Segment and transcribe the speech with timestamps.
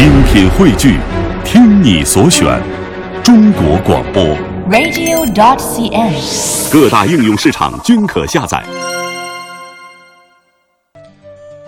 [0.00, 0.96] 精品汇聚，
[1.44, 2.58] 听你所选，
[3.22, 4.24] 中国广播。
[4.70, 6.72] radio.cn。
[6.72, 8.64] 各大应用市场均可下载。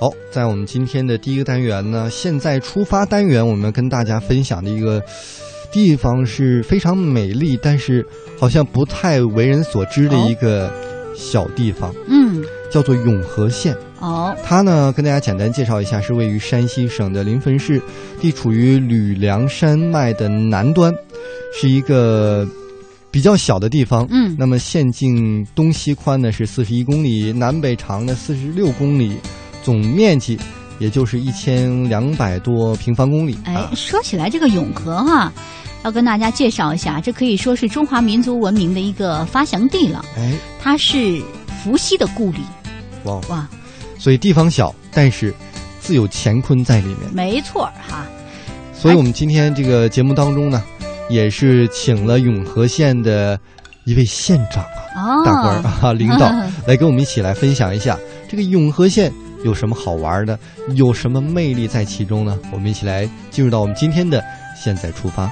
[0.00, 5.02] 好，在我们今天的第一个单元呢，现在出发单元，我们跟大家分享的一个
[5.70, 8.02] 地方是非常美丽，但是
[8.40, 10.72] 好像不太为人所知的一个
[11.14, 12.42] 小地方，嗯，
[12.72, 13.76] 叫做永和县。
[14.00, 17.80] 哦，它呢，跟大家简单介绍一下，是位于山西省的临汾市，
[18.20, 20.92] 地处于吕梁山脉的南端，
[21.54, 22.44] 是一个
[23.10, 24.04] 比较小的地方。
[24.10, 29.16] 嗯那么县境东西宽呢是四十一公里，南北长呢四十六公里，
[29.62, 30.36] 总面积
[30.80, 33.38] 也就是一千两百多平方公里。
[33.44, 35.32] 哎啊，，说起来这个永和哈、
[35.84, 40.04] 要跟大家介绍一下，这可以说是中华民族文明的一个发祥地了。
[40.16, 41.22] 哎，它是
[41.62, 42.40] 伏羲的故里，
[43.04, 43.48] 哇，哇，
[43.98, 45.34] 所以地方小，但是
[45.80, 46.98] 自有乾坤在里面。
[47.12, 48.06] 没错哈。
[48.72, 50.62] 所以我们今天这个节目当中呢，
[51.08, 53.38] 也是请了永和县的
[53.84, 55.20] 一位县长啊。
[55.20, 56.32] 哦，大官儿 啊，领导
[56.66, 57.96] 来跟我们一起来分享一下
[58.28, 59.12] 这个永和县
[59.44, 60.38] 有什么好玩的，
[60.74, 62.38] 有什么魅力在其中呢？
[62.52, 64.22] 我们一起来进入到我们今天的
[64.60, 65.30] 现在出发。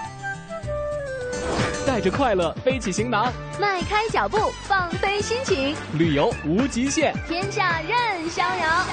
[2.01, 7.15] 带着快乐背起行囊，迈开脚步，放飞心情，旅游无极限。
[7.29, 8.87] 天下任逍遥。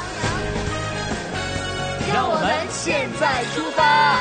[2.13, 4.19] 让我们现在出发。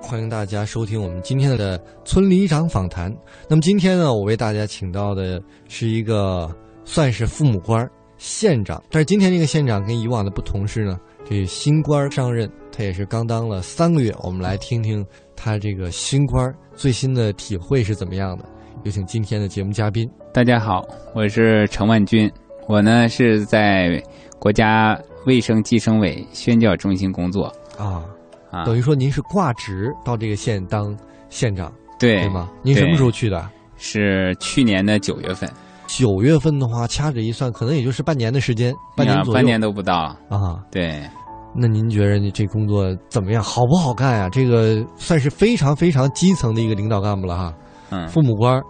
[0.00, 3.14] 欢迎大家收听我们今天的村里长访谈。
[3.46, 6.50] 那么今天呢，我为大家请到的是一个
[6.82, 14.14] 算是父母官儿县长，但是今天这个县长跟以往的不同是呢，这新官上任，他也是刚当了三个月。
[14.22, 18.44] 我们来听听他这个新官最新的体会是怎么样的。
[18.84, 20.08] 有请今天的节目嘉宾。
[20.32, 22.30] 大家好，我是程万军，
[22.66, 24.02] 我呢是在
[24.38, 28.04] 国家卫生计生委宣教中心工作啊，
[28.50, 30.96] 啊，等于说您是挂职到这个县当
[31.28, 32.50] 县长，对对吗？
[32.62, 33.48] 您什么时候去的？
[33.76, 35.48] 是去年的九月份，
[35.88, 39.32] 九月份的话，掐指一算，可能也就是半年的时间，半年左右。
[39.32, 40.14] 啊半年都不到。
[40.28, 41.02] 啊，对，
[41.56, 43.42] 那您觉得你这工作怎么样？
[43.42, 47.54] 好不好干呀、这个算是非常非常基层的一个领导干部了哈。
[47.90, 48.62] 嗯，父母官儿，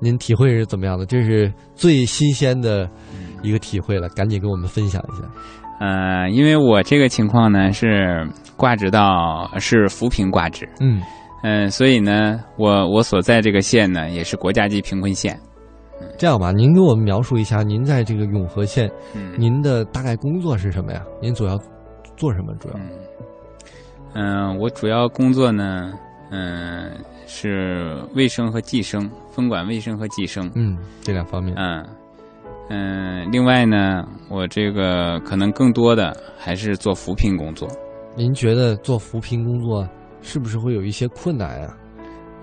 [0.00, 1.06] 您体会是怎么样的？
[1.06, 2.90] 这是最新鲜的
[3.42, 5.22] 一个体会了，赶紧跟我们分享一下。
[5.78, 11.00] 呃，因为我这个情况呢是挂职到是扶贫挂职，嗯，
[11.42, 15.38] 嗯、所以呢，我我所在这个县呢也是国家级贫困县，
[16.18, 21.04] 这样吧，您给我们描述一下，您在这个永和县，嗯，您的大概工作是什么呀？
[21.20, 21.58] 您主要
[22.16, 22.54] 做什么？
[22.60, 22.74] 主要？
[22.76, 22.88] 嗯，
[24.14, 25.92] 嗯、我主要工作呢，
[26.30, 26.92] 嗯、
[27.26, 30.50] 是卫生和计生，分管卫生和计生。
[30.54, 31.54] 嗯，这两方面。
[31.56, 31.84] 嗯
[32.68, 37.68] 嗯，另外呢，我这个可能更多的还是做扶贫工作
[38.16, 39.88] 您觉得做扶贫工作
[40.20, 41.76] 是不是会有一些困难呀、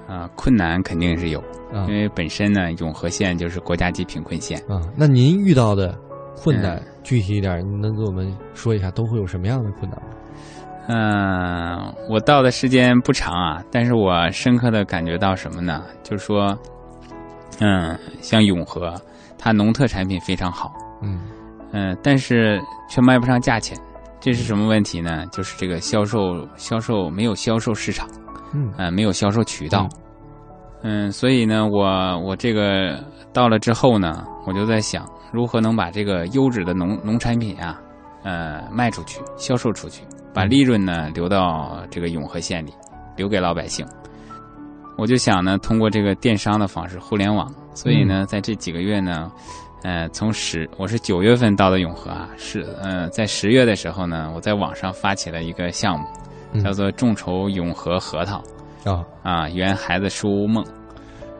[0.07, 1.39] 啊，困难肯定是有，
[1.73, 1.85] 啊？
[1.87, 4.59] 因为本身呢，永和县就是国家级贫困县。
[4.67, 5.97] 啊，那您遇到的
[6.35, 10.07] 困难、嗯具体一点，您能给我们说一下，都会有什么样的困难吗？
[10.87, 15.83] 嗯，我到的时间不长啊，但是我深刻的感觉到什么呢？
[16.01, 16.57] 就是说，
[17.59, 18.93] 嗯，像永和，
[19.37, 20.71] 它农特产品非常好，
[21.01, 21.19] 嗯
[21.73, 23.77] 嗯，但是却卖不上价钱，
[24.21, 25.25] 这是什么问题呢？
[25.27, 28.07] 就是这个销售销售没有销售市场，
[28.53, 28.73] 嗯。
[28.77, 29.87] 呃，没有销售渠道，
[30.83, 37.81] 嗯，所以呢，我我这个到了之后呢，我就在想，如何能把这个优质的农农产品啊，
[38.23, 40.03] 呃，卖出去，销售出去，
[40.33, 42.73] 把利润呢留到这个永和县里，
[43.15, 43.85] 留给老百姓。
[44.95, 49.31] 我就想呢，通过这个电商的方式，互联网，所以呢，在这几个月呢，
[49.81, 56.22] 呃，从十我是九月份到的永和啊，是呃，在十月的时候呢，我在网上发起了一个项目，嗯
[56.61, 58.43] 叫做“众筹永和核桃
[58.83, 60.63] 啊，”啊，圆孩子书屋梦。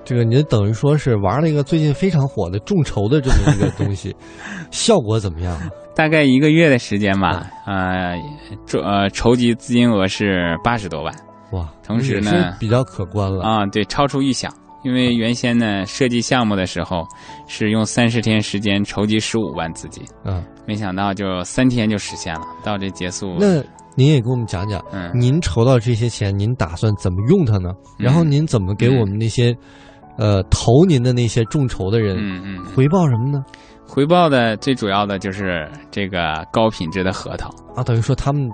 [0.06, 4.14] 这个您等于说是玩了一个最近非常火的众筹的这么一个东西，
[4.70, 5.70] 效果怎么样啊？
[5.96, 8.16] 大概一个月的时间吧，呃，
[8.66, 11.14] 筹呃筹集资金额是八十多万
[11.52, 13.44] 哇，同时呢比较可观了。
[13.46, 14.52] 啊，对，超出预想。
[14.84, 17.08] 因为原先呢设计项目的时候
[17.48, 23.38] 是用三十天时间筹集十五万资金，嗯，没想到就三天就实现了，到这结束。
[23.40, 23.64] 那
[23.96, 27.70] 您也给我们讲讲，嗯您筹到这些钱，您打算怎么用它呢？
[27.98, 29.56] 然后您怎么给我们那些，
[30.18, 33.44] 呃，投您的那些众筹的人嗯嗯，回报什么呢？
[33.88, 37.50] 回报的最主要的就是这个高品质的核桃。
[37.76, 38.50] 啊，等于说他们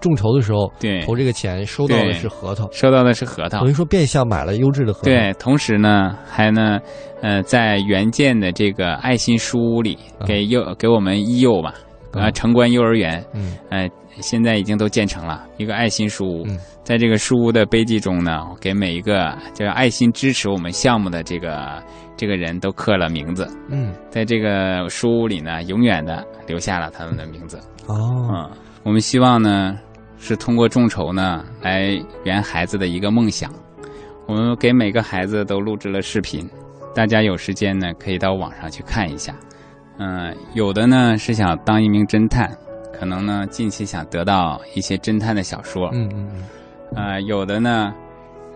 [0.00, 3.72] 众筹的时候对投这个钱，收到的是核桃，收到的是核桃等于。
[3.72, 5.04] 说变相买了优质的核桃。
[5.04, 6.80] 对，同时呢，还呢，
[7.20, 11.74] 呃，在原建的这个爱心书屋里，啊给幼给我们一幼吧，
[12.12, 13.88] 啊呃，城关幼儿园，嗯呃，
[14.20, 16.46] 现在已经都建成了一个爱心书屋。
[16.46, 21.80] 嗯在这个书屋的碑记中呢，给每一个就是爱心支持我们项目的这个
[22.16, 27.56] 这个人都刻了名字，嗯在这个书屋里呢，永远的留下了他们的名字。
[27.86, 27.94] 哦
[28.32, 28.50] 嗯，
[28.82, 29.78] 我们希望呢，
[30.18, 33.48] 是通过众筹呢，来圆孩子的一个梦想。
[34.26, 36.50] 我们给每个孩子都录制了视频，
[36.96, 39.32] 大家有时间呢，可以到网上去看一下。
[39.98, 42.50] 嗯、有的呢是想当一名侦探，
[42.92, 45.88] 可能呢近期想得到一些侦探的小说。
[45.92, 46.44] 嗯嗯嗯
[46.94, 47.92] 呃，有的呢，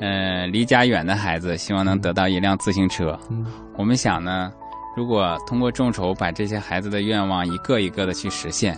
[0.00, 3.18] 呃，离家远的孩子希望能得到一辆自行车。
[3.30, 3.46] 嗯
[3.76, 4.50] 我们想呢，
[4.96, 8.76] 如果通过众筹把这些孩子的愿望一个一个的去实现，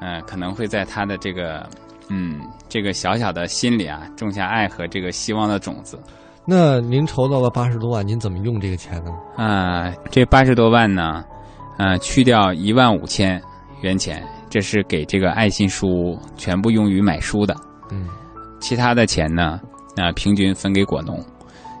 [0.00, 1.68] 呃，可能会在他的这个
[2.08, 5.98] 嗯这个小小的心里啊，种下爱和这个希望的种子。
[6.44, 9.12] 那您筹到了八十多万，您怎么用这个钱呢？
[9.36, 11.22] 啊、这八十多万呢，
[11.78, 13.40] 呃，去掉一万五千
[13.80, 17.54] 元钱，这是给这个爱心书屋全部用于买书的。
[17.90, 18.06] 嗯
[18.60, 19.60] 其他的钱呢，
[19.96, 21.18] 啊、平均分给果农，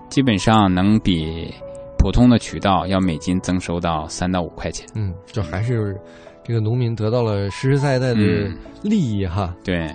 [0.08, 1.48] 基本上能比
[1.96, 4.84] 普通的渠道要每斤增收到三到五块钱。
[4.96, 5.96] 嗯，就还是
[6.42, 9.54] 这个农民得到了实实在在的嗯利益哈。
[9.62, 9.88] 对，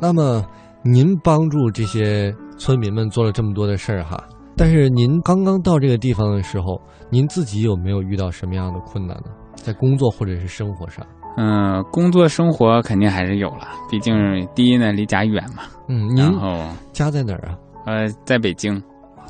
[0.00, 0.46] 那么
[0.84, 4.22] 您帮助这些村民们做了这么多的事儿哈，
[4.60, 6.78] 但是您刚刚到这个地方的时候，
[7.08, 9.30] 您自己有没有遇到什么样的困难呢？
[9.54, 11.02] 在工作或者是生活上？
[11.38, 14.14] 嗯、工作生活肯定还是有了，毕竟
[14.54, 16.62] 第一呢离家远嘛，嗯，您然后
[16.92, 17.56] 家在哪儿啊？
[17.86, 18.74] 呃在北京，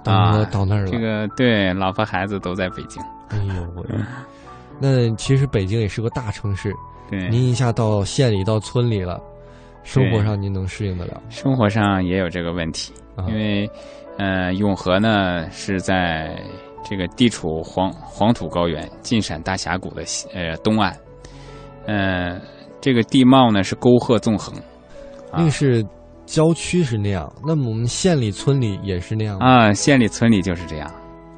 [0.04, 0.90] 啊到那儿了。
[0.90, 3.84] 这个对老婆孩子都在北京，哎呦喂！
[4.80, 6.74] 那其实北京也是个大城市，
[7.08, 9.20] 对，您一下到县里到村里了，
[9.84, 11.22] 生活上您能适应得了？
[11.28, 13.70] 生活上也有这个问题，啊因为
[14.18, 16.36] 呃永和呢是在
[16.82, 20.94] 这个地处黄黄土高原晋陕大峡谷的西呃东岸，
[21.86, 22.40] 呃
[22.80, 24.54] 这个地貌呢是沟壑纵横，
[25.32, 25.84] 那个是
[26.26, 29.38] 郊区是那样，那么我们县里村里也是那样？
[29.38, 30.90] 啊县里村里就是这样。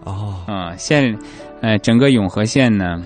[0.04, 1.16] 哦，啊，县，
[1.60, 3.00] 呃，整个永和县呢，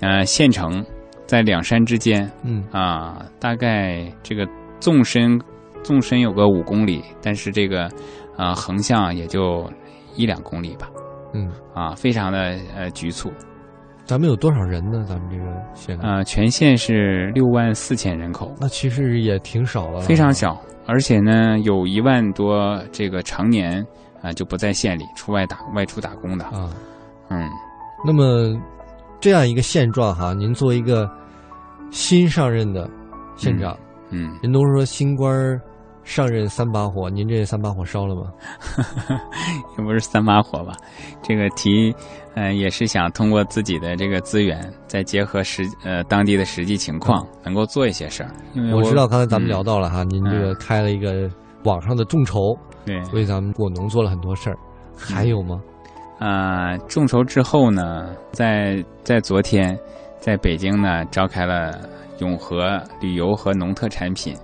[0.00, 0.82] 呃，县城
[1.26, 4.48] 在两山之间嗯啊，大概这个
[4.80, 5.38] 纵深
[5.82, 7.88] 纵深有个五公里，但是这个
[8.36, 9.70] 啊横向也就
[10.14, 10.88] 一两公里吧，
[11.34, 13.30] 嗯，啊，非常的呃局促。
[14.04, 15.04] 咱们有多少人呢？
[15.06, 15.44] 咱们这个
[15.74, 16.02] 县里？
[16.02, 20.32] 啊，全县是六万四千人口，那其实也挺少了，非常。
[20.32, 23.84] 小，而且呢，有一万多这个常年
[24.22, 26.70] 啊就不在县里出外打外出打工的，啊。
[27.28, 27.48] 嗯。
[28.06, 28.58] 那么
[29.20, 31.10] 这样一个现状哈，您作为一个
[31.90, 32.88] 新上任的
[33.36, 33.76] 县长，
[34.10, 35.60] 嗯，人都说新官儿
[36.04, 38.22] 上任三把火，您这三把火烧了吗？
[39.76, 40.72] 也不是三把火吧，
[41.22, 41.94] 这个题，
[42.34, 48.30] 呃，也是想通过自己的这个资源，再结合实呃当地的实际情况，能够做一些事儿。
[48.54, 51.30] 因为我知道刚才咱们嗯聊到了哈，您这个嗯开了一个
[51.64, 52.56] 网上的众筹，
[52.86, 54.56] 对，为咱们果农做了很多事儿，
[54.96, 55.60] 还有吗？
[56.18, 59.78] 啊、众筹之后呢，在在昨天，
[60.20, 61.80] 在北京呢召开了
[62.18, 64.34] 永和旅游和农特产品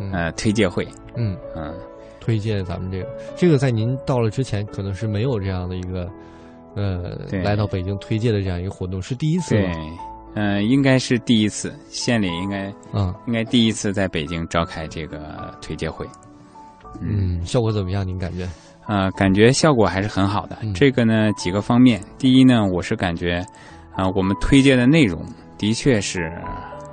[0.00, 0.86] 嗯呃推介会，
[1.16, 1.74] 嗯，嗯，
[2.20, 6.08] 推荐咱们这个，这个在您到了之前可能是没有这样的一个，
[6.74, 9.74] 呃，对来到北京推介的这样一个活动，是第一次对吗？，
[10.34, 15.18] 嗯、应该是第一次，县里应该嗯，应该第一次在北京召开这个
[15.62, 16.06] 推介会，
[17.00, 18.06] 嗯，效果怎么样？
[18.06, 18.46] 您感觉？
[18.86, 20.58] 呃，感觉效果还是很好的。
[20.62, 22.00] 嗯这个呢，几个方面。
[22.18, 23.44] 第一呢，我是感觉，
[23.96, 25.24] 啊、我们推荐的内容
[25.56, 26.30] 的确是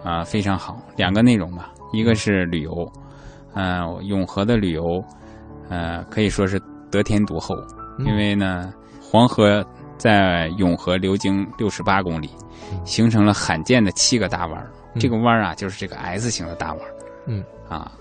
[0.03, 0.81] 啊、非常好。
[0.95, 2.91] 两个内容吧，一个是旅游，
[3.53, 5.03] 呃，永和的旅游，
[5.69, 7.55] 呃，可以说是得天独厚，
[7.99, 9.65] 嗯因为呢，黄河
[9.97, 12.29] 在永和流经六十八公里，
[12.71, 14.71] 嗯形成了罕见的七个大弯儿。
[14.95, 16.93] 嗯这个弯儿啊，就是这个 S 型的大弯儿。
[17.25, 17.91] 嗯啊，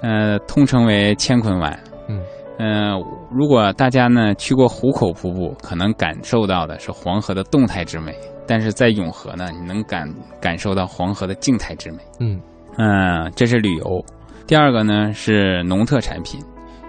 [0.00, 1.78] 呃，通称为乾坤湾。
[2.08, 2.22] 嗯
[2.58, 2.98] 呃，
[3.30, 8.12] 如果大家呢去过壶口瀑布，可能感受到的是黄河的动态之美，
[8.48, 11.98] 但是在永和呢，你能感感受到黄河的静态之美。
[12.18, 12.40] 嗯
[12.76, 14.04] 嗯、这是旅游。
[14.46, 16.40] 第二个呢是农特产品，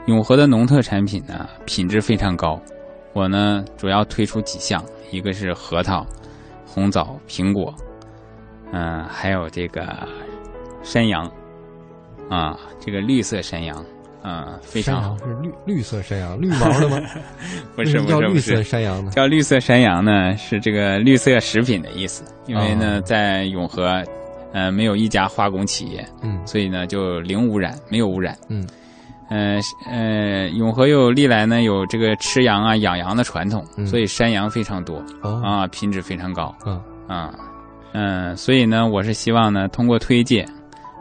[0.07, 2.59] 永和的农特产品呢品质非常高。
[3.13, 6.05] 我呢主要推出几项，一个是核桃、
[6.65, 7.73] 红枣、苹果，
[8.71, 10.07] 嗯、还有这个
[10.81, 11.29] 山羊，
[12.29, 13.83] 啊，这个绿色山羊，
[14.21, 15.17] 啊，非常好。
[15.19, 16.97] 是绿绿色山羊，绿毛的吗？
[17.75, 19.11] 不是不是不是色，山羊呢？
[19.11, 22.23] 叫绿色山羊呢，是这个绿色食品的意思。
[22.47, 24.03] 因为呢，哦在永和，
[24.53, 28.35] 呃，没有一家化工企业，嗯所以呢就零污染，没有污染。
[28.49, 28.67] 嗯，
[29.29, 37.33] 呃是呃，永和又历来呢有这个吃羊啊、养羊的传统，嗯所以山羊非常多哦啊，品质非常高嗯啊。
[37.93, 40.45] 嗯，所以呢，我是希望呢，通过推介，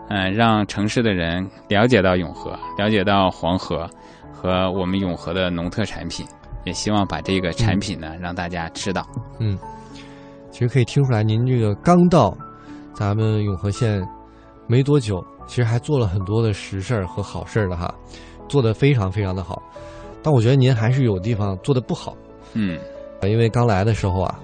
[0.08, 3.88] 嗯、让城市的人了解到永和，了解到黄河
[4.32, 6.26] 和我们永和的农特产品，
[6.64, 9.06] 也希望把这个产品呢、让大家知道。
[9.38, 9.58] 嗯，
[10.50, 12.36] 其实可以听出来，您这个刚到
[12.94, 14.02] 咱们永和县
[14.66, 17.92] 没多久，其实还做了很多的实事儿和好事儿的哈，
[18.48, 19.62] 做的非常非常的好。
[20.22, 22.16] 但我觉得您还是有地方做的不好，
[22.54, 22.78] 嗯
[23.22, 24.38] 因为刚来的时候啊，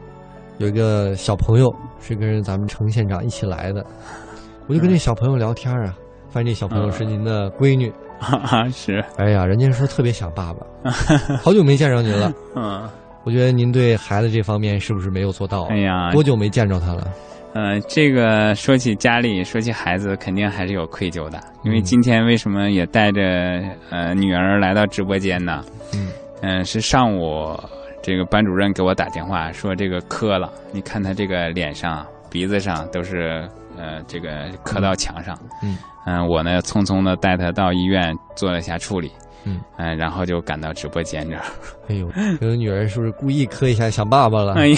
[0.58, 3.84] 有一个小朋友是跟着咱们程县长一起来的，
[4.66, 5.94] 我就跟这小朋友聊天啊，
[6.30, 7.92] 发现这小朋友是您的闺女。
[8.18, 10.90] 哈哈，是，哎呀，人家说特别想爸爸，
[11.42, 12.32] 好久没见着您了。
[12.54, 12.88] 嗯，
[13.24, 15.68] 我觉得您对孩子这方面是不是没有做到啊？
[15.70, 17.12] 哎呀，多久没见着他了？
[17.52, 21.38] 呃，这个说起家里，说起孩子，肯定还是有愧疚的。
[21.62, 23.20] 因为嗯今天为什么也带着
[23.90, 25.62] 呃女儿来到直播间呢？
[25.92, 26.08] 嗯
[26.40, 27.54] 嗯、是上午
[28.02, 35.38] 这个班主任给我打电话说这个磕了，你看他这个脸上、鼻子上都是呃这个磕到墙上。
[35.62, 35.76] 嗯
[36.06, 39.10] 嗯、我呢匆匆的带他到医院做了一下处理。
[39.46, 41.42] 嗯嗯、然后就赶到直播间这儿。
[41.88, 44.54] 哎呦，这个女儿是不是故意磕一下想爸爸了？
[44.54, 44.76] 哎呀，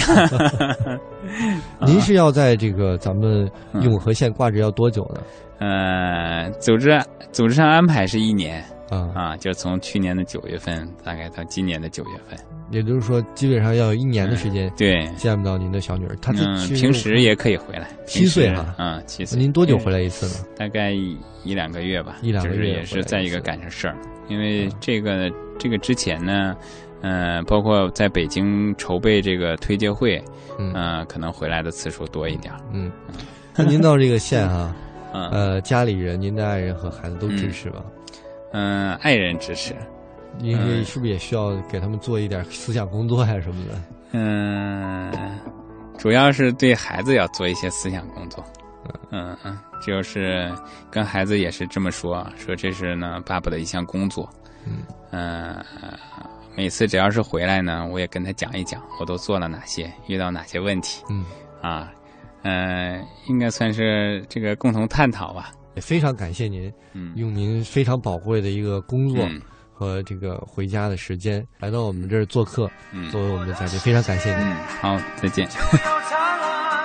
[1.87, 3.49] 您是要在这个咱们
[3.81, 5.21] 永和县挂着要多久呢？
[5.59, 7.01] 呃，组织
[7.31, 8.61] 组织上安排是一年。
[8.89, 12.37] 啊，啊，就从去年的九月份，大概到今年的九月份。
[12.69, 16.15] 也就是说，基本上要有一年的时间对，见不到您的小女儿。
[16.21, 17.87] 她嗯，平时也可以回来。
[18.05, 19.39] 七岁哈平时嗯，七岁。
[19.39, 20.45] 您多久回来一次呢？
[20.57, 23.95] 大概一一两个月吧，一两个就是也月回来一是在一个次赶上事儿，
[24.27, 26.55] 因为这个这个之前呢，
[27.01, 30.21] 嗯、包括在北京筹备这个推介会，
[30.59, 32.59] 嗯嗯、可能回来的次数多一点儿。
[32.73, 32.91] 嗯，
[33.55, 34.75] 那您到这个县哈，
[35.13, 37.81] 嗯呃，家里人、您的爱人和孩子都支持吧？
[38.51, 39.73] 嗯，爱人支持。
[40.39, 43.81] 您是嗯是不是也需要给他们做一点思想工作呀什么的？
[44.11, 45.11] 嗯，
[45.97, 48.43] 主要是对孩子要做一些思想工作。
[49.11, 50.49] 嗯嗯，就是
[50.89, 54.29] 跟孩子也是这么说，说这是呢爸爸的一项工作。
[54.65, 55.63] 嗯呃
[56.55, 61.25] 每次只要是回来呢，我也跟他讲一讲我都做了哪些，遇到哪些问题嗯，
[61.61, 61.91] 啊。
[62.43, 65.51] 呃，应该算是这个共同探讨吧。
[65.75, 69.41] 也非常感谢您嗯，用您非常宝贵的一个工作嗯
[69.77, 74.43] 和这个回家的时间来到我们这儿做客，嗯作为我们的嘉宾，非常感谢你。
[74.43, 75.47] 嗯，好，再见。